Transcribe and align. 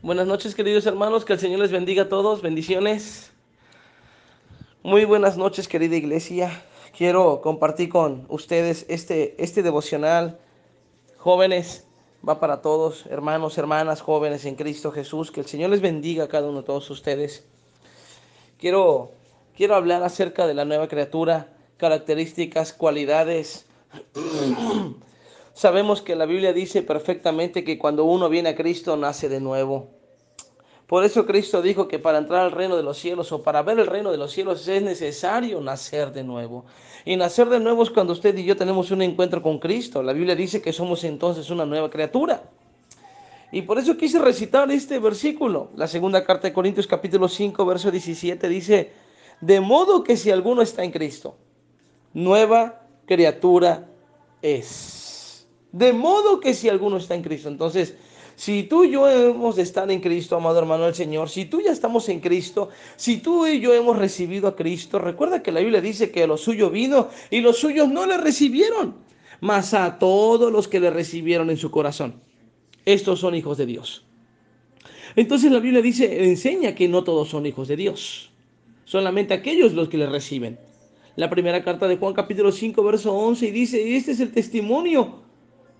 Buenas 0.00 0.28
noches, 0.28 0.54
queridos 0.54 0.86
hermanos, 0.86 1.24
que 1.24 1.32
el 1.32 1.40
Señor 1.40 1.58
les 1.58 1.72
bendiga 1.72 2.04
a 2.04 2.08
todos, 2.08 2.40
bendiciones. 2.40 3.32
Muy 4.84 5.04
buenas 5.04 5.36
noches, 5.36 5.66
querida 5.66 5.96
iglesia. 5.96 6.62
Quiero 6.96 7.40
compartir 7.40 7.88
con 7.88 8.24
ustedes 8.28 8.86
este, 8.88 9.34
este 9.42 9.64
devocional. 9.64 10.38
Jóvenes, 11.16 11.84
va 12.26 12.38
para 12.38 12.62
todos, 12.62 13.06
hermanos, 13.06 13.58
hermanas, 13.58 14.00
jóvenes 14.00 14.44
en 14.44 14.54
Cristo 14.54 14.92
Jesús. 14.92 15.32
Que 15.32 15.40
el 15.40 15.46
Señor 15.46 15.70
les 15.70 15.80
bendiga 15.80 16.24
a 16.24 16.28
cada 16.28 16.48
uno 16.48 16.60
de 16.60 16.66
todos 16.66 16.88
ustedes. 16.90 17.44
Quiero, 18.56 19.10
quiero 19.56 19.74
hablar 19.74 20.04
acerca 20.04 20.46
de 20.46 20.54
la 20.54 20.64
nueva 20.64 20.86
criatura, 20.86 21.48
características, 21.76 22.72
cualidades. 22.72 23.66
Sabemos 25.58 26.02
que 26.02 26.14
la 26.14 26.24
Biblia 26.24 26.52
dice 26.52 26.84
perfectamente 26.84 27.64
que 27.64 27.78
cuando 27.78 28.04
uno 28.04 28.28
viene 28.28 28.50
a 28.50 28.54
Cristo 28.54 28.96
nace 28.96 29.28
de 29.28 29.40
nuevo. 29.40 29.88
Por 30.86 31.02
eso 31.02 31.26
Cristo 31.26 31.62
dijo 31.62 31.88
que 31.88 31.98
para 31.98 32.18
entrar 32.18 32.42
al 32.42 32.52
reino 32.52 32.76
de 32.76 32.84
los 32.84 32.96
cielos 32.96 33.32
o 33.32 33.42
para 33.42 33.62
ver 33.62 33.80
el 33.80 33.88
reino 33.88 34.12
de 34.12 34.18
los 34.18 34.30
cielos 34.30 34.68
es 34.68 34.82
necesario 34.84 35.60
nacer 35.60 36.12
de 36.12 36.22
nuevo. 36.22 36.64
Y 37.04 37.16
nacer 37.16 37.48
de 37.48 37.58
nuevo 37.58 37.82
es 37.82 37.90
cuando 37.90 38.12
usted 38.12 38.38
y 38.38 38.44
yo 38.44 38.56
tenemos 38.56 38.92
un 38.92 39.02
encuentro 39.02 39.42
con 39.42 39.58
Cristo. 39.58 40.00
La 40.00 40.12
Biblia 40.12 40.36
dice 40.36 40.62
que 40.62 40.72
somos 40.72 41.02
entonces 41.02 41.50
una 41.50 41.66
nueva 41.66 41.90
criatura. 41.90 42.40
Y 43.50 43.62
por 43.62 43.80
eso 43.80 43.96
quise 43.96 44.20
recitar 44.20 44.70
este 44.70 45.00
versículo. 45.00 45.72
La 45.74 45.88
segunda 45.88 46.22
carta 46.24 46.46
de 46.46 46.54
Corintios 46.54 46.86
capítulo 46.86 47.26
5, 47.26 47.66
verso 47.66 47.90
17 47.90 48.48
dice, 48.48 48.92
de 49.40 49.60
modo 49.60 50.04
que 50.04 50.16
si 50.16 50.30
alguno 50.30 50.62
está 50.62 50.84
en 50.84 50.92
Cristo, 50.92 51.36
nueva 52.14 52.86
criatura 53.06 53.88
es. 54.40 55.08
De 55.72 55.92
modo 55.92 56.40
que 56.40 56.54
si 56.54 56.68
alguno 56.68 56.96
está 56.96 57.14
en 57.14 57.22
Cristo. 57.22 57.48
Entonces, 57.48 57.94
si 58.38 58.62
tú 58.62 58.84
y 58.84 58.92
yo 58.92 59.10
hemos 59.10 59.56
de 59.56 59.62
estar 59.62 59.90
en 59.90 60.00
Cristo, 60.00 60.36
amado 60.36 60.60
hermano 60.60 60.84
del 60.84 60.94
Señor, 60.94 61.28
si 61.28 61.44
tú 61.44 61.60
ya 61.60 61.72
estamos 61.72 62.08
en 62.08 62.20
Cristo, 62.20 62.68
si 62.94 63.16
tú 63.16 63.46
y 63.48 63.58
yo 63.58 63.74
hemos 63.74 63.98
recibido 63.98 64.46
a 64.46 64.54
Cristo, 64.54 65.00
recuerda 65.00 65.42
que 65.42 65.50
la 65.50 65.58
Biblia 65.58 65.80
dice 65.80 66.12
que 66.12 66.24
lo 66.24 66.36
suyo 66.36 66.70
vino 66.70 67.08
y 67.30 67.40
los 67.40 67.58
suyos 67.58 67.88
no 67.88 68.06
le 68.06 68.16
recibieron, 68.16 68.94
mas 69.40 69.74
a 69.74 69.98
todos 69.98 70.52
los 70.52 70.68
que 70.68 70.78
le 70.78 70.90
recibieron 70.90 71.50
en 71.50 71.56
su 71.56 71.72
corazón. 71.72 72.22
Estos 72.84 73.18
son 73.18 73.34
hijos 73.34 73.58
de 73.58 73.66
Dios. 73.66 74.04
Entonces 75.16 75.50
la 75.50 75.58
Biblia 75.58 75.82
dice, 75.82 76.24
enseña 76.24 76.76
que 76.76 76.86
no 76.86 77.02
todos 77.02 77.28
son 77.28 77.44
hijos 77.44 77.66
de 77.66 77.74
Dios, 77.74 78.30
solamente 78.84 79.34
aquellos 79.34 79.72
los 79.72 79.88
que 79.88 79.98
le 79.98 80.06
reciben. 80.06 80.60
La 81.16 81.28
primera 81.28 81.64
carta 81.64 81.88
de 81.88 81.96
Juan 81.96 82.14
capítulo 82.14 82.52
5, 82.52 82.84
verso 82.84 83.12
11 83.12 83.48
y 83.48 83.50
dice, 83.50 83.96
este 83.96 84.12
es 84.12 84.20
el 84.20 84.30
testimonio 84.30 85.26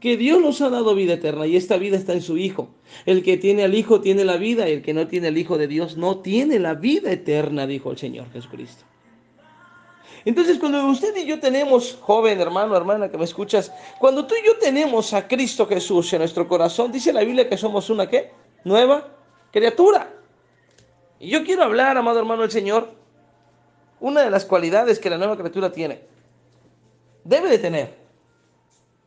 que 0.01 0.17
Dios 0.17 0.41
nos 0.41 0.61
ha 0.61 0.71
dado 0.71 0.95
vida 0.95 1.15
eterna 1.15 1.47
y 1.47 1.57
esta 1.57 1.77
vida 1.77 1.97
está 1.97 2.13
en 2.13 2.23
su 2.23 2.39
Hijo. 2.39 2.69
El 3.05 3.23
que 3.23 3.37
tiene 3.37 3.65
al 3.65 3.75
Hijo 3.75 4.01
tiene 4.01 4.25
la 4.25 4.37
vida 4.37 4.69
y 4.69 4.73
el 4.73 4.83
que 4.83 4.95
no 4.95 5.09
tiene 5.09 5.29
al 5.29 5.39
Hijo 5.39 5.59
de 5.59 5.67
Dios 5.67 5.97
no 5.97 6.19
tiene 6.19 6.59
la 6.59 6.75
vida 6.75 7.11
eterna, 7.11 7.67
dijo 7.67 7.91
el 7.91 7.99
Señor 7.99 8.31
Jesucristo. 8.33 8.85
Entonces, 10.25 10.59
cuando 10.59 10.85
usted 10.87 11.17
y 11.17 11.27
yo 11.27 11.41
tenemos, 11.41 11.99
joven, 12.01 12.41
hermano, 12.41 12.77
hermana, 12.77 13.11
que 13.11 13.19
me 13.19 13.25
escuchas, 13.25 13.73
cuando 13.99 14.27
tú 14.27 14.35
y 14.35 14.47
yo 14.47 14.59
tenemos 14.59 15.15
a 15.15 15.27
Cristo 15.27 15.67
Jesús 15.67 16.13
en 16.13 16.21
nuestro 16.21 16.47
corazón, 16.47 16.93
dice 16.93 17.13
la 17.13 17.23
Biblia 17.23 17.49
que 17.49 17.57
somos 17.57 17.89
una 17.91 18.09
qué? 18.09 18.31
Nueva 18.65 19.09
criatura. 19.51 20.13
Y 21.19 21.31
yo 21.31 21.45
quiero 21.45 21.63
hablar, 21.63 21.97
amado 21.97 22.19
hermano 22.19 22.43
del 22.43 22.51
Señor, 22.51 22.93
una 24.01 24.23
de 24.23 24.31
las 24.31 24.45
cualidades 24.45 24.99
que 24.99 25.11
la 25.11 25.19
nueva 25.19 25.37
criatura 25.37 25.73
tiene. 25.73 26.03
Debe 27.25 27.49
de 27.49 27.59
tener, 27.59 27.95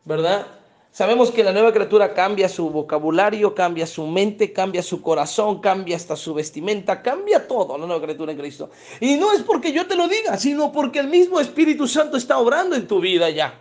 ¿verdad? 0.05 0.47
Sabemos 0.93 1.31
que 1.31 1.41
la 1.41 1.53
nueva 1.53 1.71
criatura 1.71 2.13
cambia 2.13 2.49
su 2.49 2.69
vocabulario, 2.69 3.55
cambia 3.55 3.87
su 3.87 4.05
mente, 4.05 4.51
cambia 4.51 4.83
su 4.83 5.01
corazón, 5.01 5.61
cambia 5.61 5.95
hasta 5.95 6.17
su 6.17 6.33
vestimenta, 6.33 7.01
cambia 7.01 7.47
todo 7.47 7.77
la 7.77 7.85
nueva 7.85 8.01
criatura 8.01 8.33
en 8.33 8.37
Cristo. 8.37 8.69
Y 8.99 9.15
no 9.15 9.31
es 9.31 9.41
porque 9.41 9.71
yo 9.71 9.87
te 9.87 9.95
lo 9.95 10.09
diga, 10.09 10.35
sino 10.35 10.73
porque 10.73 10.99
el 10.99 11.07
mismo 11.07 11.39
Espíritu 11.39 11.87
Santo 11.87 12.17
está 12.17 12.39
obrando 12.39 12.75
en 12.75 12.87
tu 12.87 12.99
vida 12.99 13.29
ya. 13.29 13.57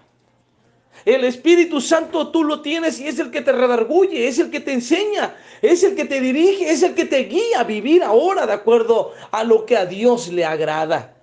El 1.04 1.22
Espíritu 1.22 1.80
Santo 1.80 2.32
tú 2.32 2.42
lo 2.42 2.62
tienes 2.62 2.98
y 2.98 3.06
es 3.06 3.20
el 3.20 3.30
que 3.30 3.42
te 3.42 3.52
redarguye, 3.52 4.26
es 4.26 4.40
el 4.40 4.50
que 4.50 4.58
te 4.58 4.72
enseña, 4.72 5.36
es 5.62 5.84
el 5.84 5.94
que 5.94 6.06
te 6.06 6.20
dirige, 6.20 6.68
es 6.68 6.82
el 6.82 6.96
que 6.96 7.04
te 7.04 7.20
guía 7.24 7.60
a 7.60 7.64
vivir 7.64 8.02
ahora 8.02 8.44
de 8.44 8.54
acuerdo 8.54 9.12
a 9.30 9.44
lo 9.44 9.64
que 9.66 9.76
a 9.76 9.86
Dios 9.86 10.32
le 10.32 10.44
agrada 10.44 11.19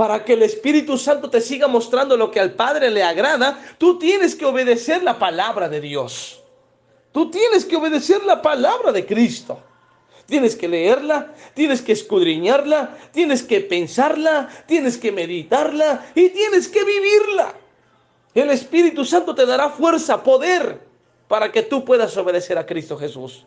para 0.00 0.24
que 0.24 0.32
el 0.32 0.42
Espíritu 0.42 0.96
Santo 0.96 1.28
te 1.28 1.42
siga 1.42 1.68
mostrando 1.68 2.16
lo 2.16 2.30
que 2.30 2.40
al 2.40 2.52
Padre 2.52 2.90
le 2.90 3.02
agrada, 3.02 3.62
tú 3.76 3.98
tienes 3.98 4.34
que 4.34 4.46
obedecer 4.46 5.02
la 5.02 5.18
palabra 5.18 5.68
de 5.68 5.78
Dios. 5.78 6.42
Tú 7.12 7.30
tienes 7.30 7.66
que 7.66 7.76
obedecer 7.76 8.24
la 8.24 8.40
palabra 8.40 8.92
de 8.92 9.04
Cristo. 9.04 9.60
Tienes 10.24 10.56
que 10.56 10.68
leerla, 10.68 11.34
tienes 11.52 11.82
que 11.82 11.92
escudriñarla, 11.92 12.96
tienes 13.12 13.42
que 13.42 13.60
pensarla, 13.60 14.48
tienes 14.66 14.96
que 14.96 15.12
meditarla 15.12 16.06
y 16.14 16.30
tienes 16.30 16.66
que 16.68 16.82
vivirla. 16.82 17.52
El 18.34 18.48
Espíritu 18.48 19.04
Santo 19.04 19.34
te 19.34 19.44
dará 19.44 19.68
fuerza, 19.68 20.22
poder, 20.22 20.80
para 21.28 21.52
que 21.52 21.60
tú 21.62 21.84
puedas 21.84 22.16
obedecer 22.16 22.56
a 22.56 22.64
Cristo 22.64 22.96
Jesús. 22.96 23.44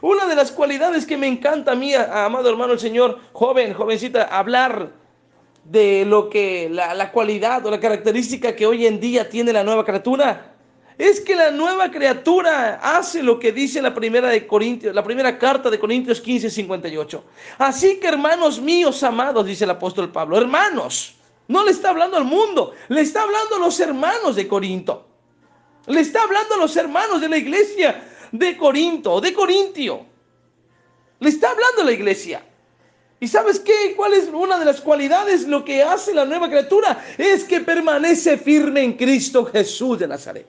Una 0.00 0.26
de 0.26 0.34
las 0.34 0.52
cualidades 0.52 1.06
que 1.06 1.16
me 1.16 1.26
encanta 1.26 1.72
a 1.72 1.74
mí, 1.74 1.94
amado 1.94 2.48
hermano 2.50 2.74
el 2.74 2.78
Señor, 2.78 3.18
joven, 3.32 3.74
jovencita, 3.74 4.24
hablar 4.24 4.92
de 5.64 6.04
lo 6.04 6.28
que 6.28 6.68
la, 6.70 6.94
la, 6.94 7.10
cualidad 7.10 7.64
o 7.66 7.70
la 7.70 7.80
característica 7.80 8.54
que 8.54 8.66
hoy 8.66 8.86
en 8.86 9.00
día 9.00 9.28
tiene 9.28 9.52
la 9.52 9.64
nueva 9.64 9.84
criatura 9.84 10.56
es 10.98 11.20
que 11.20 11.36
la 11.36 11.50
nueva 11.50 11.90
criatura 11.90 12.80
hace 12.82 13.22
lo 13.22 13.38
que 13.38 13.52
dice 13.52 13.82
la 13.82 13.94
primera 13.94 14.28
de 14.28 14.46
Corintios, 14.46 14.94
la 14.94 15.04
primera 15.04 15.38
carta 15.38 15.68
de 15.68 15.78
Corintios 15.78 16.20
15, 16.20 16.48
58. 16.48 17.24
Así 17.58 17.98
que 18.00 18.08
hermanos 18.08 18.60
míos 18.60 19.02
amados, 19.02 19.44
dice 19.44 19.64
el 19.64 19.70
apóstol 19.70 20.10
Pablo, 20.10 20.38
hermanos, 20.38 21.14
no 21.48 21.64
le 21.64 21.72
está 21.72 21.90
hablando 21.90 22.16
al 22.16 22.24
mundo, 22.24 22.72
le 22.88 23.02
está 23.02 23.22
hablando 23.22 23.56
a 23.56 23.58
los 23.58 23.78
hermanos 23.78 24.36
de 24.36 24.48
Corinto. 24.48 25.06
Le 25.86 26.00
está 26.00 26.22
hablando 26.22 26.54
a 26.54 26.58
los 26.58 26.74
hermanos 26.76 27.20
de 27.20 27.28
la 27.28 27.36
iglesia 27.36 28.02
de 28.32 28.56
Corinto, 28.56 29.20
de 29.20 29.32
Corintio. 29.32 30.06
Le 31.20 31.28
está 31.28 31.50
hablando 31.50 31.84
la 31.84 31.92
iglesia. 31.92 32.42
¿Y 33.18 33.28
sabes 33.28 33.60
qué? 33.60 33.94
¿Cuál 33.96 34.12
es 34.12 34.28
una 34.28 34.58
de 34.58 34.66
las 34.66 34.80
cualidades? 34.80 35.48
Lo 35.48 35.64
que 35.64 35.82
hace 35.82 36.12
la 36.12 36.26
nueva 36.26 36.48
criatura 36.48 37.02
es 37.16 37.44
que 37.44 37.60
permanece 37.60 38.36
firme 38.36 38.82
en 38.82 38.92
Cristo 38.92 39.46
Jesús 39.46 39.98
de 39.98 40.08
Nazaret. 40.08 40.46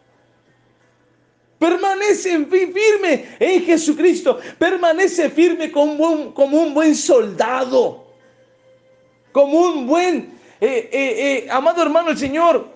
Permanece 1.58 2.46
firme 2.46 3.26
en 3.40 3.64
Jesucristo. 3.64 4.40
Permanece 4.60 5.30
firme 5.30 5.72
como 5.72 6.04
un, 6.06 6.32
como 6.34 6.62
un 6.62 6.74
buen 6.74 6.94
soldado. 6.94 8.06
Como 9.32 9.60
un 9.60 9.88
buen, 9.88 10.38
eh, 10.60 10.90
eh, 10.92 11.46
eh, 11.46 11.48
amado 11.50 11.82
hermano 11.82 12.10
el 12.10 12.18
Señor. 12.18 12.68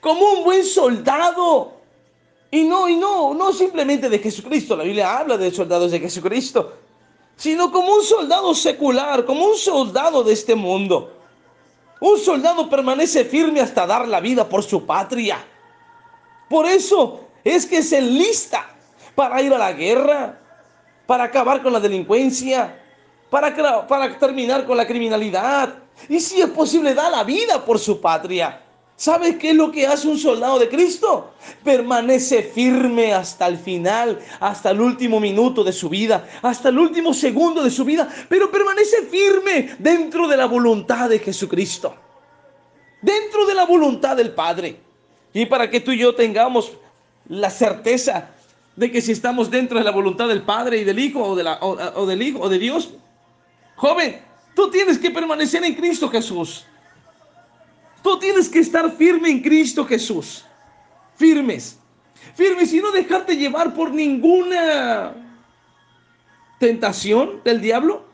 Como 0.00 0.32
un 0.32 0.44
buen 0.44 0.64
soldado 0.64 1.81
y 2.54 2.64
no, 2.64 2.86
y 2.86 2.96
no, 2.96 3.32
no 3.32 3.50
simplemente 3.50 4.10
de 4.10 4.18
Jesucristo, 4.18 4.76
la 4.76 4.84
Biblia 4.84 5.18
habla 5.18 5.38
de 5.38 5.50
soldados 5.50 5.90
de 5.90 5.98
Jesucristo, 5.98 6.74
sino 7.34 7.72
como 7.72 7.94
un 7.94 8.02
soldado 8.02 8.54
secular, 8.54 9.24
como 9.24 9.46
un 9.46 9.56
soldado 9.56 10.22
de 10.22 10.34
este 10.34 10.54
mundo. 10.54 11.16
Un 11.98 12.18
soldado 12.18 12.68
permanece 12.68 13.24
firme 13.24 13.60
hasta 13.60 13.86
dar 13.86 14.06
la 14.06 14.20
vida 14.20 14.46
por 14.46 14.62
su 14.62 14.84
patria. 14.84 15.42
Por 16.50 16.66
eso 16.66 17.20
es 17.42 17.64
que 17.64 17.82
se 17.82 17.96
enlista 17.96 18.68
para 19.14 19.40
ir 19.40 19.54
a 19.54 19.58
la 19.58 19.72
guerra, 19.72 20.38
para 21.06 21.24
acabar 21.24 21.62
con 21.62 21.72
la 21.72 21.80
delincuencia, 21.80 22.78
para, 23.30 23.86
para 23.86 24.18
terminar 24.18 24.66
con 24.66 24.76
la 24.76 24.86
criminalidad. 24.86 25.74
Y 26.06 26.20
si 26.20 26.42
es 26.42 26.50
posible, 26.50 26.92
da 26.92 27.08
la 27.08 27.24
vida 27.24 27.64
por 27.64 27.78
su 27.78 27.98
patria. 27.98 28.61
¿Sabe 29.02 29.36
qué 29.36 29.50
es 29.50 29.56
lo 29.56 29.72
que 29.72 29.84
hace 29.84 30.06
un 30.06 30.16
soldado 30.16 30.60
de 30.60 30.68
Cristo? 30.68 31.32
Permanece 31.64 32.40
firme 32.40 33.12
hasta 33.12 33.48
el 33.48 33.58
final, 33.58 34.20
hasta 34.38 34.70
el 34.70 34.80
último 34.80 35.18
minuto 35.18 35.64
de 35.64 35.72
su 35.72 35.88
vida, 35.88 36.28
hasta 36.40 36.68
el 36.68 36.78
último 36.78 37.12
segundo 37.12 37.64
de 37.64 37.70
su 37.72 37.84
vida, 37.84 38.08
pero 38.28 38.48
permanece 38.48 39.02
firme 39.10 39.74
dentro 39.80 40.28
de 40.28 40.36
la 40.36 40.46
voluntad 40.46 41.10
de 41.10 41.18
Jesucristo, 41.18 41.96
dentro 43.00 43.44
de 43.44 43.54
la 43.54 43.64
voluntad 43.64 44.16
del 44.16 44.34
Padre. 44.34 44.78
Y 45.34 45.46
para 45.46 45.68
que 45.68 45.80
tú 45.80 45.90
y 45.90 45.98
yo 45.98 46.14
tengamos 46.14 46.70
la 47.26 47.50
certeza 47.50 48.30
de 48.76 48.88
que 48.92 49.00
si 49.00 49.10
estamos 49.10 49.50
dentro 49.50 49.78
de 49.78 49.84
la 49.84 49.90
voluntad 49.90 50.28
del 50.28 50.42
Padre 50.42 50.78
y 50.78 50.84
del 50.84 51.00
Hijo 51.00 51.24
o, 51.24 51.34
de 51.34 51.44
o 51.60 52.06
del 52.06 52.22
Hijo 52.22 52.38
o 52.38 52.48
de 52.48 52.60
Dios, 52.60 52.90
joven, 53.74 54.22
tú 54.54 54.70
tienes 54.70 54.96
que 54.96 55.10
permanecer 55.10 55.64
en 55.64 55.74
Cristo 55.74 56.08
Jesús. 56.08 56.66
Tú 58.02 58.18
tienes 58.18 58.48
que 58.48 58.58
estar 58.58 58.90
firme 58.92 59.30
en 59.30 59.40
Cristo 59.40 59.84
Jesús. 59.84 60.44
Firmes. 61.16 61.78
Firmes 62.34 62.72
y 62.72 62.80
no 62.80 62.90
dejarte 62.90 63.36
llevar 63.36 63.74
por 63.74 63.92
ninguna 63.92 65.14
tentación 66.58 67.40
del 67.44 67.60
diablo. 67.60 68.04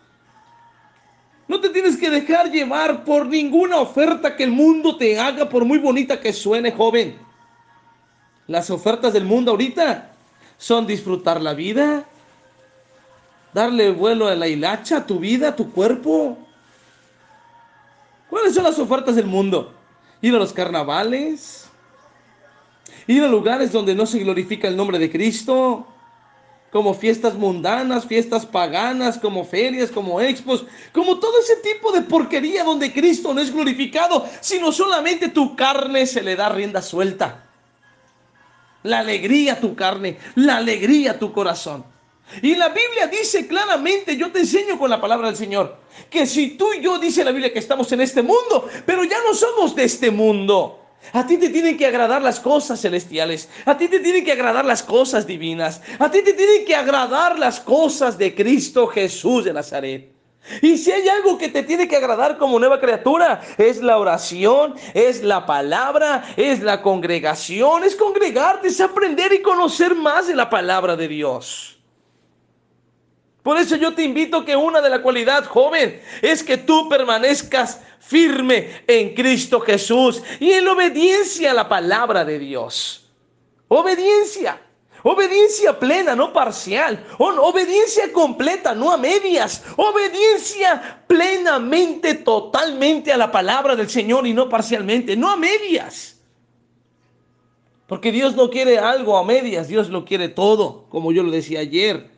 No 1.47 1.61
te 1.61 1.71
tienes 1.71 1.97
que 1.97 2.11
dejar 2.11 2.51
llevar 2.51 3.05
por 3.05 3.27
ninguna 3.27 3.77
oferta 3.79 4.37
que 4.37 4.45
el 4.45 4.51
mundo 4.51 4.97
te 4.97 5.19
haga, 5.19 5.49
por 5.49 5.65
muy 5.65 5.79
bonita 5.79 6.21
que 6.21 6.33
suene, 6.33 6.73
joven. 6.73 7.19
Las 8.47 8.71
ofertas 8.71 9.15
del 9.15 9.25
mundo 9.25 9.53
ahorita 9.53 10.11
son 10.59 10.87
disfrutar 10.87 11.41
la 11.41 11.55
vida, 11.55 12.05
darle 13.55 13.91
vuelo 13.91 14.29
a 14.29 14.35
la 14.35 14.49
hilacha, 14.49 14.99
a 14.99 15.07
tu 15.07 15.19
vida, 15.19 15.49
a 15.49 15.57
tu 15.57 15.73
cuerpo. 15.73 16.37
¿Cuáles 18.29 18.55
son 18.55 18.65
las 18.65 18.79
ofertas 18.79 19.17
del 19.17 19.27
mundo? 19.27 19.78
Ir 20.21 20.35
a 20.35 20.39
los 20.39 20.53
carnavales, 20.53 21.69
ir 23.07 23.23
a 23.23 23.29
lugares 23.29 23.73
donde 23.73 23.95
no 23.95 24.07
se 24.07 24.19
glorifica 24.19 24.69
el 24.69 24.77
nombre 24.77 24.99
de 24.99 25.11
Cristo, 25.11 25.87
como 26.71 26.93
fiestas 26.93 27.35
mundanas, 27.35 28.07
fiestas 28.07 28.45
paganas, 28.45 29.19
como 29.19 29.45
ferias, 29.45 29.91
como 29.91 30.21
expos, 30.21 30.67
como 30.93 31.19
todo 31.19 31.41
ese 31.41 31.57
tipo 31.57 31.93
de 31.93 32.03
porquería 32.03 32.65
donde 32.65 32.93
Cristo 32.93 33.33
no 33.33 33.41
es 33.41 33.53
glorificado, 33.53 34.29
sino 34.41 34.71
solamente 34.73 35.29
tu 35.29 35.57
carne 35.57 36.07
se 36.07 36.23
le 36.23 36.37
da 36.37 36.51
rienda 36.51 36.83
suelta. 36.83 37.45
La 38.83 39.01
alegría 39.01 39.55
a 39.55 39.61
tu 39.61 39.75
carne, 39.75 40.19
la 40.35 40.59
alegría 40.59 41.13
a 41.13 41.19
tu 41.19 41.33
corazón. 41.33 41.85
Y 42.43 42.55
la 42.55 42.69
Biblia 42.69 43.07
dice 43.07 43.47
claramente, 43.47 44.17
yo 44.17 44.31
te 44.31 44.41
enseño 44.41 44.79
con 44.79 44.91
la 44.91 45.01
palabra 45.01 45.29
del 45.29 45.37
Señor, 45.37 45.77
que 46.11 46.27
si 46.27 46.51
tú 46.51 46.73
y 46.73 46.81
yo, 46.81 46.99
dice 46.99 47.25
la 47.25 47.31
Biblia, 47.31 47.53
que 47.53 47.59
estamos 47.59 47.91
en 47.93 48.01
este 48.01 48.23
mundo, 48.23 48.69
pero 48.85 49.05
ya 49.05 49.19
no 49.27 49.35
somos 49.35 49.75
de 49.75 49.85
este 49.85 50.11
mundo. 50.11 50.85
A 51.13 51.27
ti 51.27 51.39
te 51.39 51.49
tienen 51.49 51.79
que 51.79 51.87
agradar 51.87 52.21
las 52.21 52.39
cosas 52.41 52.81
celestiales. 52.81 53.49
A 53.65 53.77
ti 53.79 53.89
te 53.89 54.01
tienen 54.01 54.25
que 54.25 54.33
agradar 54.33 54.65
las 54.65 54.83
cosas 54.83 55.27
divinas. 55.27 55.81
A 55.99 56.11
ti 56.11 56.23
te 56.23 56.35
tienen 56.35 56.67
que 56.67 56.75
agradar 56.75 57.39
las 57.39 57.61
cosas 57.61 58.19
de 58.19 58.35
Cristo 58.35 58.87
Jesús 58.89 59.45
de 59.45 59.53
Nazaret. 59.53 60.13
Y 60.63 60.79
si 60.79 60.91
hay 60.91 61.07
algo 61.09 61.37
que 61.37 61.49
te 61.49 61.63
tiene 61.63 61.89
que 61.89 61.97
agradar 61.97 62.39
como 62.39 62.59
nueva 62.59 62.81
criatura, 62.81 63.41
es 63.59 63.83
la 63.83 63.99
oración, 63.99 64.75
es 64.95 65.23
la 65.23 65.45
palabra, 65.45 66.25
es 66.37 66.61
la 66.61 66.81
congregación, 66.81 67.85
es 67.85 67.95
congregarte, 67.95 68.69
es 68.69 68.81
aprender 68.81 69.33
y 69.33 69.43
conocer 69.43 69.95
más 69.95 70.27
de 70.27 70.37
la 70.37 70.49
palabra 70.49 70.97
de 70.97 71.09
Dios. 71.09 71.78
Por 73.43 73.57
eso 73.57 73.77
yo 73.77 73.95
te 73.95 74.03
invito 74.03 74.45
que 74.45 74.57
una 74.57 74.81
de 74.81 74.91
la 74.91 75.01
cualidad, 75.01 75.45
joven, 75.45 76.01
es 76.23 76.43
que 76.43 76.59
tú 76.59 76.89
permanezcas 76.89 77.81
firme 77.99 78.83
en 78.87 79.15
Cristo 79.15 79.61
Jesús 79.61 80.23
y 80.41 80.53
en 80.53 80.67
obediencia 80.69 81.51
a 81.51 81.55
la 81.55 81.69
palabra 81.69 82.25
de 82.25 82.39
Dios. 82.39 83.09
Obediencia. 83.69 84.61
Obediencia 85.05 85.79
plena, 85.79 86.17
no 86.17 86.33
parcial. 86.33 87.07
Obediencia 87.19 88.13
completa, 88.13 88.75
no 88.75 88.91
a 88.91 88.97
medias. 88.97 89.65
Obediencia 89.77 91.05
plenamente, 91.07 92.15
totalmente 92.15 93.13
a 93.13 93.17
la 93.17 93.31
palabra 93.31 93.77
del 93.77 93.89
Señor 93.89 94.27
y 94.27 94.35
no 94.35 94.49
parcialmente, 94.49 95.17
no 95.17 95.31
a 95.31 95.37
medias. 95.37 96.21
Porque 97.87 98.13
Dios 98.13 98.35
no 98.35 98.51
quiere 98.51 98.79
algo 98.79 99.17
a 99.17 99.25
medias, 99.25 99.69
Dios 99.69 99.89
lo 99.89 100.05
quiere 100.05 100.29
todo, 100.29 100.87
como 100.91 101.13
yo 101.13 101.23
lo 101.23 101.31
decía 101.31 101.61
ayer. 101.61 102.18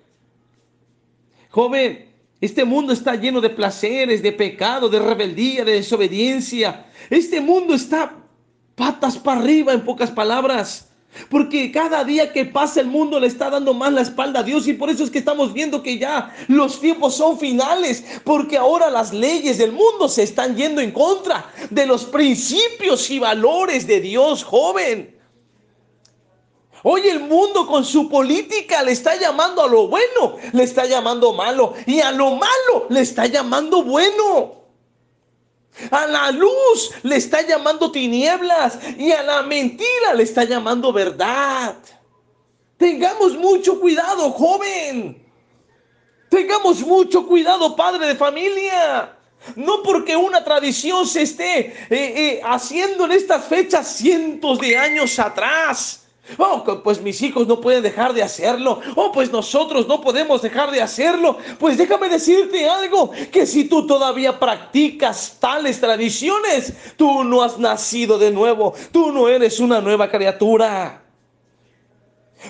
Joven, 1.51 2.09
este 2.41 2.65
mundo 2.65 2.93
está 2.93 3.17
lleno 3.17 3.41
de 3.41 3.51
placeres, 3.51 4.23
de 4.23 4.33
pecado, 4.33 4.89
de 4.89 5.01
rebeldía, 5.01 5.65
de 5.65 5.73
desobediencia. 5.73 6.87
Este 7.11 7.41
mundo 7.41 7.75
está 7.75 8.15
patas 8.77 9.19
para 9.19 9.41
arriba, 9.41 9.73
en 9.73 9.85
pocas 9.85 10.11
palabras. 10.11 10.87
Porque 11.29 11.73
cada 11.73 12.05
día 12.05 12.33
que 12.33 12.45
pasa 12.45 12.81
el 12.81 12.87
mundo 12.87 13.19
le 13.19 13.27
está 13.27 13.51
dando 13.51 13.75
más 13.75 13.93
la 13.93 14.03
espalda 14.03 14.41
a 14.41 14.43
Dios 14.45 14.69
y 14.69 14.75
por 14.75 14.91
eso 14.91 15.03
es 15.03 15.11
que 15.11 15.19
estamos 15.19 15.53
viendo 15.53 15.83
que 15.83 15.99
ya 15.99 16.33
los 16.47 16.81
tiempos 16.81 17.17
son 17.17 17.37
finales, 17.37 18.05
porque 18.23 18.57
ahora 18.57 18.89
las 18.89 19.13
leyes 19.13 19.59
del 19.59 19.73
mundo 19.73 20.09
se 20.09 20.23
están 20.23 20.57
yendo 20.57 20.81
en 20.81 20.93
contra 20.93 21.51
de 21.69 21.85
los 21.85 22.05
principios 22.05 23.11
y 23.11 23.19
valores 23.19 23.89
de 23.89 24.01
Dios, 24.01 24.45
joven. 24.45 25.20
Hoy 26.83 27.09
el 27.09 27.21
mundo 27.21 27.67
con 27.67 27.85
su 27.85 28.09
política 28.09 28.83
le 28.83 28.93
está 28.93 29.17
llamando 29.17 29.63
a 29.63 29.69
lo 29.69 29.89
bueno, 29.89 30.37
le 30.53 30.65
está 30.65 30.87
llamando 30.87 31.33
malo 31.35 31.75
y 31.87 32.01
a 32.01 32.11
lo 32.11 32.37
malo 32.37 32.87
le 32.89 33.01
está 33.01 33.27
llamando 33.27 33.83
bueno. 33.83 34.61
A 35.91 36.07
la 36.07 36.31
luz 36.31 36.91
le 37.03 37.17
está 37.17 37.43
llamando 37.43 37.91
tinieblas 37.91 38.79
y 38.99 39.13
a 39.13 39.23
la 39.23 39.43
mentira 39.43 40.15
le 40.15 40.23
está 40.23 40.45
llamando 40.45 40.93
verdad. 40.93 41.77
Tengamos 42.77 43.37
mucho 43.37 43.79
cuidado, 43.79 44.31
joven. 44.31 45.23
Tengamos 46.31 46.81
mucho 46.81 47.27
cuidado, 47.27 47.77
padre 47.77 48.07
de 48.07 48.15
familia. 48.15 49.17
No 49.55 49.83
porque 49.83 50.17
una 50.17 50.45
tradición 50.45 51.07
se 51.07 51.23
esté 51.23 51.59
eh, 51.59 51.75
eh, 51.91 52.41
haciendo 52.45 53.05
en 53.05 53.13
estas 53.13 53.45
fechas 53.45 53.97
cientos 53.97 54.59
de 54.61 54.77
años 54.77 55.19
atrás 55.19 56.00
Oh, 56.39 56.65
pues 56.83 57.01
mis 57.01 57.21
hijos 57.23 57.47
no 57.47 57.61
pueden 57.61 57.83
dejar 57.83 58.13
de 58.13 58.23
hacerlo. 58.23 58.81
Oh, 58.97 59.13
pues 59.13 59.31
nosotros 59.33 59.87
no 59.89 60.01
podemos 60.01 60.43
dejar 60.43 60.71
de 60.71 60.83
hacerlo. 60.83 61.39
Pues 61.59 61.77
déjame 61.77 62.09
decirte 62.09 62.69
algo, 62.69 63.11
que 63.33 63.47
si 63.47 63.65
tú 63.65 63.87
todavía 63.87 64.39
practicas 64.39 65.37
tales 65.41 65.81
tradiciones, 65.81 66.73
tú 66.97 67.25
no 67.25 67.43
has 67.43 67.59
nacido 67.59 68.19
de 68.19 68.31
nuevo. 68.31 68.75
Tú 68.93 69.13
no 69.13 69.29
eres 69.29 69.61
una 69.61 69.81
nueva 69.81 70.11
criatura. 70.11 71.03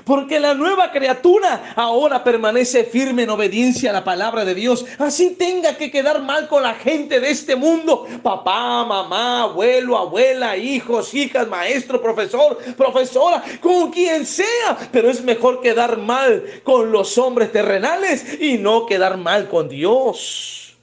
Porque 0.04 0.38
la 0.38 0.54
nueva 0.54 0.92
criatura 0.92 1.75
ahora 1.76 2.22
permanece 2.22 2.84
firme 2.84 3.25
en 3.25 3.31
obediencia 3.31 3.90
a 3.90 3.92
la 3.92 4.04
palabra 4.04 4.44
de 4.44 4.54
Dios. 4.54 4.84
Así 4.98 5.31
tenga 5.31 5.76
que 5.76 5.90
quedar 5.90 6.22
mal 6.22 6.48
con 6.48 6.62
la 6.62 6.75
gente 6.75 7.20
de 7.20 7.31
este 7.31 7.56
mundo. 7.56 8.06
Papá, 8.22 8.84
mamá, 8.84 9.42
abuelo, 9.42 9.96
abuela, 9.96 10.56
hijos, 10.56 11.12
hijas, 11.14 11.48
maestro, 11.48 12.00
profesor, 12.00 12.58
profesora, 12.76 13.42
con 13.60 13.90
quien 13.90 14.25
sea. 14.25 14.78
Pero 14.92 15.10
es 15.10 15.22
mejor 15.22 15.60
quedar 15.60 15.98
mal 15.98 16.44
con 16.62 16.92
los 16.92 17.19
hombres 17.19 17.52
terrenales 17.52 18.40
y 18.40 18.58
no 18.58 18.87
quedar 18.87 19.16
mal 19.16 19.48
con 19.48 19.69
Dios. 19.69 20.76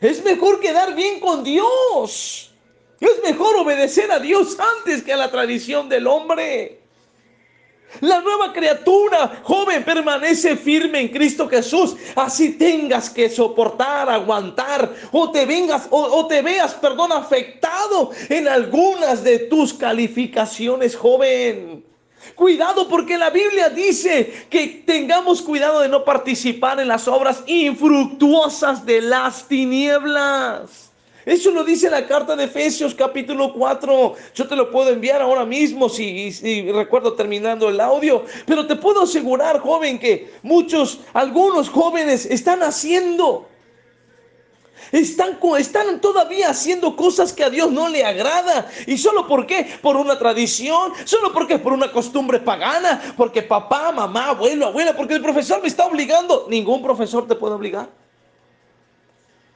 Es 0.00 0.24
mejor 0.24 0.60
quedar 0.60 0.94
bien 0.94 1.18
con 1.20 1.42
Dios. 1.42 2.52
Es 3.00 3.22
mejor 3.22 3.56
obedecer 3.56 4.10
a 4.12 4.18
Dios 4.18 4.56
antes 4.78 5.02
que 5.02 5.12
a 5.12 5.16
la 5.16 5.30
tradición 5.30 5.88
del 5.88 6.06
hombre. 6.06 6.83
La 8.00 8.20
nueva 8.20 8.52
criatura, 8.52 9.40
joven, 9.44 9.84
permanece 9.84 10.56
firme 10.56 11.00
en 11.00 11.08
Cristo 11.08 11.48
Jesús. 11.48 11.94
Así 12.16 12.58
tengas 12.58 13.08
que 13.08 13.30
soportar, 13.30 14.10
aguantar, 14.10 14.92
o 15.12 15.30
te 15.30 15.46
vengas, 15.46 15.86
o, 15.90 16.26
te 16.26 16.42
veas, 16.42 16.74
perdón, 16.74 17.12
afectado 17.12 18.10
en 18.28 18.48
algunas 18.48 19.22
de 19.22 19.40
tus 19.40 19.72
calificaciones, 19.72 20.96
joven. 20.96 21.84
Cuidado 22.34 22.88
porque 22.88 23.16
la 23.16 23.30
Biblia 23.30 23.68
dice 23.68 24.46
que 24.50 24.82
tengamos 24.86 25.40
cuidado 25.42 25.80
de 25.80 25.88
no 25.88 26.04
participar 26.04 26.80
en 26.80 26.88
las 26.88 27.06
obras 27.06 27.44
infructuosas 27.46 28.84
de 28.84 29.02
las 29.02 29.46
tinieblas. 29.46 30.90
Eso 31.26 31.50
lo 31.50 31.64
dice 31.64 31.88
la 31.88 32.06
carta 32.06 32.36
de 32.36 32.44
Efesios 32.44 32.94
capítulo 32.94 33.54
4. 33.54 34.14
Yo 34.34 34.46
te 34.46 34.56
lo 34.56 34.70
puedo 34.70 34.90
enviar 34.90 35.22
ahora 35.22 35.46
mismo 35.46 35.88
si, 35.88 36.30
recuerdo 36.70 37.14
terminando 37.14 37.68
el 37.68 37.80
audio. 37.80 38.24
Pero 38.46 38.66
te 38.66 38.76
puedo 38.76 39.02
asegurar, 39.02 39.58
joven, 39.60 39.98
que 39.98 40.32
muchos, 40.42 41.00
algunos 41.14 41.70
jóvenes 41.70 42.26
están 42.26 42.62
haciendo. 42.62 43.48
Están, 44.92 45.38
están 45.58 46.00
todavía 46.00 46.50
haciendo 46.50 46.94
cosas 46.94 47.32
que 47.32 47.42
a 47.42 47.48
Dios 47.48 47.72
no 47.72 47.88
le 47.88 48.04
agrada. 48.04 48.68
¿Y 48.86 48.98
solo 48.98 49.26
por 49.26 49.46
qué? 49.46 49.66
Por 49.80 49.96
una 49.96 50.18
tradición, 50.18 50.92
solo 51.04 51.32
porque 51.32 51.58
por 51.58 51.72
una 51.72 51.90
costumbre 51.90 52.38
pagana, 52.38 53.14
porque 53.16 53.40
papá, 53.40 53.92
mamá, 53.92 54.28
abuelo, 54.28 54.66
abuela, 54.66 54.94
porque 54.94 55.14
el 55.14 55.22
profesor 55.22 55.62
me 55.62 55.68
está 55.68 55.86
obligando. 55.86 56.46
Ningún 56.50 56.82
profesor 56.82 57.26
te 57.26 57.34
puede 57.34 57.54
obligar. 57.54 58.03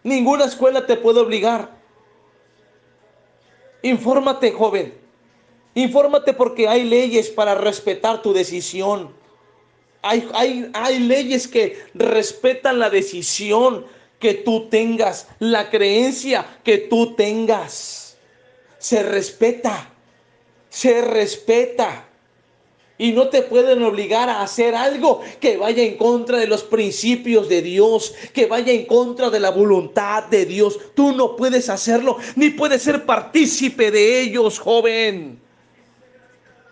Ninguna 0.09 0.47
escuela 0.47 0.87
te 0.87 0.97
puede 0.97 1.21
obligar. 1.21 1.71
Infórmate, 3.83 4.50
joven. 4.53 4.99
Infórmate 5.75 6.33
porque 6.33 6.67
hay 6.67 6.85
leyes 6.85 7.29
para 7.29 7.55
respetar 7.55 8.23
tu 8.23 8.33
decisión. 8.33 9.15
Hay, 10.00 10.27
hay, 10.33 10.71
hay, 10.73 10.99
leyes 11.00 11.47
que 11.47 11.79
respetan 11.93 12.79
la 12.79 12.88
decisión 12.88 13.85
que 14.19 14.33
tú 14.33 14.69
tengas, 14.71 15.29
la 15.41 15.69
creencia 15.69 16.59
que 16.65 16.79
tú 16.79 17.15
tengas. 17.15 18.17
Se 18.79 19.03
respeta, 19.03 19.91
se 20.71 21.03
respeta. 21.03 22.08
Y 23.00 23.12
no 23.12 23.28
te 23.28 23.43
pueden 23.43 23.81
obligar 23.85 24.28
a 24.28 24.43
hacer 24.43 24.75
algo 24.75 25.21
que 25.38 25.57
vaya 25.57 25.85
en 25.85 25.97
contra 25.97 26.37
de 26.38 26.49
los 26.49 26.64
principios 26.64 27.49
de 27.49 27.62
Dios, 27.62 28.12
que 28.35 28.47
vaya 28.47 28.73
en 28.73 28.87
contra 28.87 29.31
de 29.31 29.38
la 29.38 29.50
voluntad 29.50 30.25
de 30.25 30.45
Dios. 30.45 30.76
Tú 30.97 31.12
no 31.12 31.37
puedes 31.37 31.69
hacerlo, 31.69 32.17
ni 32.35 32.50
puedes 32.50 32.83
ser 32.83 33.07
partícipe 33.07 33.93
de 33.93 34.21
ellos, 34.21 34.59
joven. 34.59 35.40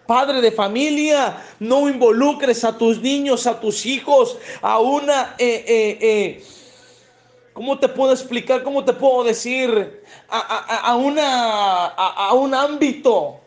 Padre 0.05 0.41
de 0.41 0.51
familia, 0.51 1.45
no 1.61 1.89
involucres 1.89 2.65
a 2.65 2.77
tus 2.77 3.01
niños, 3.01 3.47
a 3.47 3.61
tus 3.61 3.87
hijos, 3.87 4.37
a 4.63 4.81
una... 4.81 5.37
Eh, 5.39 5.65
eh, 5.67 5.99
eh, 6.01 6.45
¿Cómo 7.53 7.79
te 7.79 7.89
puedo 7.89 8.13
explicar? 8.13 8.65
¿Cómo 8.65 8.85
te 8.85 8.93
puedo 8.93 9.25
decir? 9.25 10.03
A, 10.29 10.95
una, 10.97 11.87
a 11.87 12.35
un 12.35 12.53
ámbito 12.53 13.41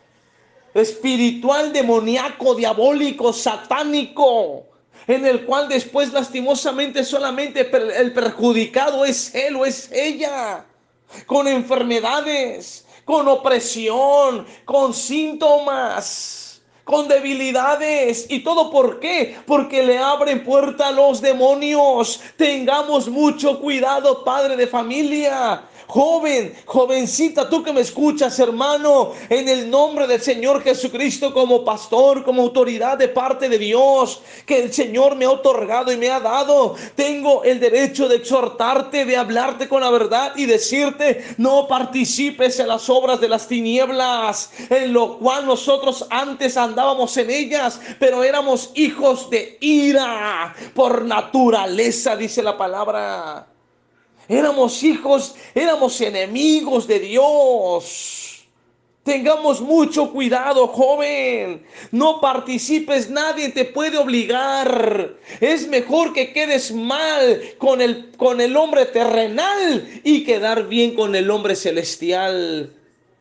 espiritual, 0.74 1.72
demoníaco, 1.72 2.54
diabólico, 2.54 3.32
satánico, 3.32 4.66
en 5.06 5.26
el 5.26 5.44
cual 5.44 5.68
después 5.68 6.12
lastimosamente 6.12 7.04
solamente 7.04 7.70
el 7.96 8.12
perjudicado 8.12 9.04
es 9.04 9.34
él 9.34 9.56
o 9.56 9.66
es 9.66 9.90
ella, 9.92 10.64
con 11.26 11.48
enfermedades, 11.48 12.86
con 13.04 13.26
opresión, 13.28 14.46
con 14.64 14.94
síntomas 14.94 16.40
con 16.90 17.06
debilidades. 17.06 18.26
¿Y 18.28 18.40
todo 18.40 18.68
por 18.70 18.98
qué? 18.98 19.36
Porque 19.46 19.84
le 19.84 19.98
abren 19.98 20.42
puerta 20.42 20.88
a 20.88 20.92
los 20.92 21.20
demonios. 21.20 22.20
Tengamos 22.36 23.08
mucho 23.08 23.60
cuidado, 23.60 24.24
padre 24.24 24.56
de 24.56 24.66
familia. 24.66 25.62
Joven, 25.90 26.54
jovencita, 26.66 27.50
tú 27.50 27.64
que 27.64 27.72
me 27.72 27.80
escuchas, 27.80 28.38
hermano, 28.38 29.10
en 29.28 29.48
el 29.48 29.68
nombre 29.68 30.06
del 30.06 30.20
Señor 30.20 30.62
Jesucristo 30.62 31.34
como 31.34 31.64
pastor, 31.64 32.22
como 32.22 32.42
autoridad 32.42 32.96
de 32.96 33.08
parte 33.08 33.48
de 33.48 33.58
Dios, 33.58 34.22
que 34.46 34.62
el 34.62 34.72
Señor 34.72 35.16
me 35.16 35.24
ha 35.24 35.30
otorgado 35.30 35.90
y 35.90 35.96
me 35.96 36.08
ha 36.08 36.20
dado, 36.20 36.76
tengo 36.94 37.42
el 37.42 37.58
derecho 37.58 38.06
de 38.06 38.16
exhortarte, 38.16 39.04
de 39.04 39.16
hablarte 39.16 39.68
con 39.68 39.80
la 39.80 39.90
verdad 39.90 40.30
y 40.36 40.46
decirte, 40.46 41.24
no 41.38 41.66
participes 41.66 42.60
en 42.60 42.68
las 42.68 42.88
obras 42.88 43.20
de 43.20 43.28
las 43.28 43.48
tinieblas, 43.48 44.52
en 44.70 44.92
lo 44.92 45.18
cual 45.18 45.44
nosotros 45.44 46.06
antes 46.10 46.56
andábamos 46.56 47.16
en 47.16 47.30
ellas, 47.30 47.80
pero 47.98 48.22
éramos 48.22 48.70
hijos 48.76 49.28
de 49.28 49.58
ira 49.60 50.54
por 50.72 51.04
naturaleza, 51.04 52.14
dice 52.14 52.44
la 52.44 52.56
palabra. 52.56 53.49
Éramos 54.30 54.84
hijos, 54.84 55.34
éramos 55.56 56.00
enemigos 56.00 56.86
de 56.86 57.00
Dios. 57.00 58.46
Tengamos 59.02 59.60
mucho 59.60 60.12
cuidado, 60.12 60.68
joven. 60.68 61.66
No 61.90 62.20
participes, 62.20 63.10
nadie 63.10 63.48
te 63.48 63.64
puede 63.64 63.98
obligar. 63.98 65.16
Es 65.40 65.66
mejor 65.66 66.12
que 66.12 66.32
quedes 66.32 66.70
mal 66.70 67.42
con 67.58 67.80
el, 67.80 68.12
con 68.18 68.40
el 68.40 68.56
hombre 68.56 68.86
terrenal 68.86 70.00
y 70.04 70.22
quedar 70.22 70.68
bien 70.68 70.94
con 70.94 71.16
el 71.16 71.28
hombre 71.28 71.56
celestial. 71.56 72.72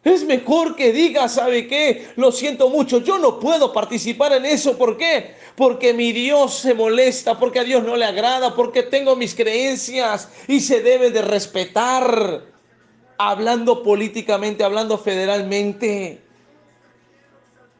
Es 0.03 0.23
mejor 0.23 0.77
que 0.77 0.93
diga, 0.93 1.27
¿sabe 1.27 1.67
qué? 1.67 2.07
Lo 2.15 2.31
siento 2.31 2.69
mucho, 2.69 2.99
yo 2.99 3.17
no 3.17 3.37
puedo 3.39 3.73
participar 3.73 4.31
en 4.33 4.45
eso. 4.45 4.77
¿Por 4.77 4.97
qué? 4.97 5.35
Porque 5.57 5.93
mi 5.93 6.13
Dios 6.13 6.55
se 6.55 6.73
molesta, 6.73 7.37
porque 7.37 7.59
a 7.59 7.63
Dios 7.65 7.83
no 7.83 7.97
le 7.97 8.05
agrada, 8.05 8.55
porque 8.55 8.83
tengo 8.83 9.17
mis 9.17 9.35
creencias 9.35 10.29
y 10.47 10.61
se 10.61 10.81
debe 10.81 11.11
de 11.11 11.21
respetar. 11.21 12.45
Hablando 13.17 13.83
políticamente, 13.83 14.63
hablando 14.63 14.97
federalmente. 14.97 16.21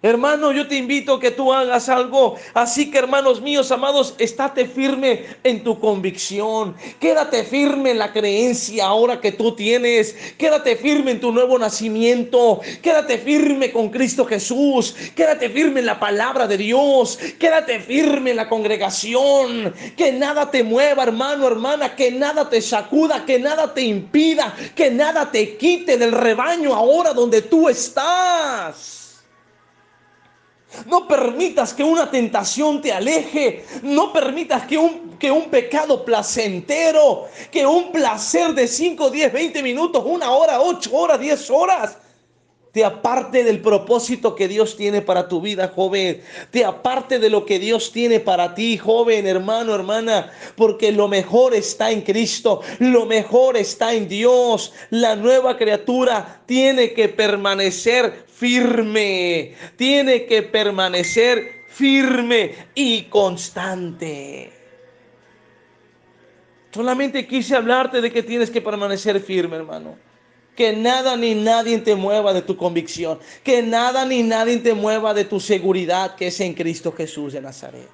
Hermano, 0.02 0.54
yo 0.54 0.66
te 0.66 0.78
invito 0.78 1.16
a 1.16 1.20
que 1.20 1.32
tú 1.32 1.52
hagas 1.52 1.90
algo. 1.90 2.38
Así 2.54 2.90
que, 2.90 3.00
hermanos 3.00 3.42
míos, 3.42 3.70
amados, 3.70 4.16
estate 4.18 4.66
firme 4.66 5.26
en 5.44 5.62
tu 5.62 5.78
convicción. 5.78 6.74
Quédate 7.02 7.44
firme 7.44 7.92
en 7.92 7.98
la 7.98 8.14
creencia 8.14 8.86
ahora 8.86 9.20
que 9.20 9.34
tú 9.34 9.58
tienes. 9.58 10.16
Quédate 10.38 10.78
firme 10.78 11.12
en 11.12 11.20
tu 11.20 11.34
nuevo 11.34 11.60
nacimiento. 11.60 12.62
Quédate 12.82 13.18
firme 13.18 13.74
con 13.74 13.90
Cristo 13.90 14.24
Jesús. 14.24 14.96
Quédate 15.14 15.50
firme 15.50 15.82
en 15.82 15.88
la 15.88 16.00
palabra 16.00 16.48
de 16.48 16.56
Dios. 16.56 17.20
Quédate 17.38 17.82
firme 17.82 18.30
en 18.30 18.38
la 18.38 18.48
congregación. 18.48 19.74
Que 19.98 20.14
nada 20.14 20.50
te 20.50 20.64
mueva, 20.64 21.04
hermano, 21.04 21.46
hermana. 21.46 21.98
Que 21.98 22.10
nada 22.10 22.50
te 22.50 22.62
sacuda. 22.62 23.26
Que 23.26 23.38
nada 23.38 23.74
te 23.74 23.82
impida. 23.82 24.56
Que 24.74 24.92
nada 24.92 25.30
te 25.30 25.58
quite 25.58 25.98
del 25.98 26.14
rebaño 26.14 26.74
ahora 26.74 27.12
donde 27.12 27.42
tú 27.42 27.68
estás. 27.68 29.09
No 30.86 31.08
permitas 31.08 31.74
que 31.74 31.84
una 31.84 32.10
tentación 32.10 32.82
te 32.82 32.92
aleje. 32.94 33.66
No 33.82 34.14
permitas 34.14 34.66
que 34.68 34.78
un, 34.78 35.18
que 35.18 35.32
un 35.32 35.50
pecado 35.50 36.06
placentero, 36.06 37.28
que 37.52 37.66
un 37.66 37.92
placer 37.92 38.54
de 38.54 38.68
5, 38.68 39.10
10, 39.10 39.34
20 39.34 39.64
minutos, 39.64 40.04
una 40.06 40.32
hora, 40.32 40.62
8 40.62 40.90
horas, 40.94 41.20
10 41.20 41.50
horas, 41.50 41.98
te 42.72 42.86
aparte 42.86 43.44
del 43.44 43.62
propósito 43.62 44.36
que 44.36 44.48
Dios 44.48 44.78
tiene 44.78 45.02
para 45.02 45.28
tu 45.28 45.42
vida, 45.42 45.72
joven. 45.74 46.22
Te 46.52 46.64
aparte 46.64 47.18
de 47.18 47.30
lo 47.30 47.46
que 47.46 47.58
Dios 47.58 47.92
tiene 47.92 48.20
para 48.20 48.54
ti, 48.54 48.78
joven, 48.78 49.26
hermano, 49.26 49.74
hermana. 49.74 50.32
Porque 50.56 50.92
lo 50.92 51.08
mejor 51.08 51.56
está 51.56 51.90
en 51.92 52.02
Cristo. 52.02 52.62
Lo 52.78 53.08
mejor 53.08 53.58
está 53.58 53.94
en 53.94 54.08
Dios. 54.08 54.72
La 54.92 55.16
nueva 55.16 55.58
criatura 55.58 56.42
tiene 56.46 56.94
que 56.94 57.10
permanecer 57.10 58.26
firme, 58.28 59.56
tiene 59.76 60.26
que 60.26 60.44
permanecer 60.44 61.64
firme 61.68 62.54
y 62.76 63.04
constante. 63.04 64.54
Solamente 66.72 67.26
quise 67.26 67.56
hablarte 67.56 68.00
de 68.00 68.12
que 68.12 68.22
tienes 68.22 68.52
que 68.52 68.62
permanecer 68.62 69.20
firme, 69.20 69.58
hermano. 69.58 70.09
Que 70.60 70.74
nada 70.74 71.16
ni 71.16 71.36
nadie 71.36 71.78
te 71.78 71.96
mueva 71.96 72.34
de 72.34 72.42
tu 72.42 72.58
convicción. 72.58 73.18
Que 73.46 73.62
nada 73.62 74.04
ni 74.04 74.24
nadie 74.24 74.58
te 74.58 74.74
mueva 74.74 75.14
de 75.14 75.24
tu 75.24 75.40
seguridad 75.40 76.18
que 76.18 76.28
es 76.28 76.42
en 76.42 76.54
Cristo 76.54 76.92
Jesús 76.92 77.32
de 77.32 77.40
Nazaret. 77.40 77.88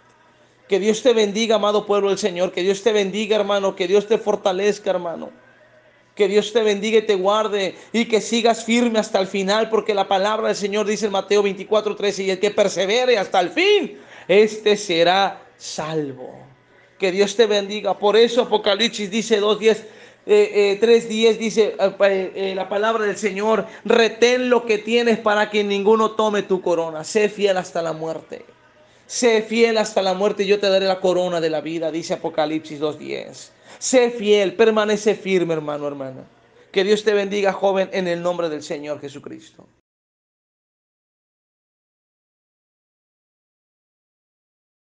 Que 0.67 0.79
Dios 0.79 1.03
te 1.03 1.13
bendiga, 1.13 1.57
amado 1.57 1.85
pueblo 1.85 2.09
del 2.09 2.17
Señor. 2.17 2.51
Que 2.51 2.63
Dios 2.63 2.81
te 2.81 2.91
bendiga, 2.91 3.35
hermano. 3.35 3.75
Que 3.75 3.87
Dios 3.87 4.07
te 4.07 4.17
fortalezca, 4.17 4.89
hermano. 4.89 5.29
Que 6.15 6.27
Dios 6.27 6.53
te 6.53 6.63
bendiga 6.63 6.97
y 6.97 7.01
te 7.03 7.13
guarde 7.13 7.75
y 7.93 8.05
que 8.05 8.19
sigas 8.19 8.65
firme 8.65 8.97
hasta 8.97 9.19
el 9.19 9.27
final, 9.27 9.69
porque 9.69 9.93
la 9.93 10.07
palabra 10.07 10.47
del 10.47 10.55
Señor 10.55 10.87
dice 10.87 11.05
en 11.05 11.11
Mateo 11.11 11.43
24, 11.43 11.95
13, 11.95 12.23
y 12.23 12.31
el 12.31 12.39
que 12.39 12.49
persevere 12.49 13.19
hasta 13.19 13.41
el 13.41 13.51
fin, 13.51 13.99
este 14.27 14.75
será 14.75 15.39
salvo. 15.55 16.33
Que 16.97 17.11
Dios 17.11 17.35
te 17.35 17.45
bendiga. 17.45 17.95
Por 17.99 18.17
eso 18.17 18.41
Apocalipsis 18.41 19.11
dice 19.11 19.39
2.10, 19.39 19.83
eh, 20.25 20.79
3.10 20.81 21.11
eh, 21.11 21.33
dice 21.35 21.75
eh, 21.79 22.31
eh, 22.35 22.55
la 22.55 22.67
palabra 22.67 23.05
del 23.05 23.17
Señor, 23.17 23.65
retén 23.83 24.49
lo 24.49 24.65
que 24.65 24.77
tienes 24.77 25.19
para 25.19 25.49
que 25.49 25.63
ninguno 25.63 26.11
tome 26.11 26.43
tu 26.43 26.61
corona. 26.61 27.03
Sé 27.03 27.29
fiel 27.29 27.57
hasta 27.57 27.81
la 27.81 27.93
muerte. 27.93 28.45
Sé 29.05 29.43
fiel 29.43 29.77
hasta 29.77 30.01
la 30.01 30.15
muerte 30.15 30.43
y 30.43 30.47
yo 30.47 30.59
te 30.59 30.67
daré 30.67 30.87
la 30.87 30.99
corona 30.99 31.39
de 31.39 31.51
la 31.51 31.61
vida, 31.61 31.91
dice 31.91 32.15
Apocalipsis 32.15 32.81
2.10. 32.81 33.49
Sé 33.77 34.09
fiel, 34.09 34.55
permanece 34.55 35.13
firme, 35.13 35.53
hermano, 35.53 35.87
hermana. 35.87 36.23
Que 36.71 36.83
Dios 36.83 37.03
te 37.03 37.13
bendiga, 37.13 37.53
joven, 37.53 37.89
en 37.93 38.07
el 38.07 38.21
nombre 38.23 38.49
del 38.49 38.63
Señor 38.63 38.99
Jesucristo. 38.99 39.67